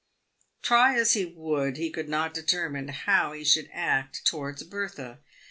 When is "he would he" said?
1.13-1.91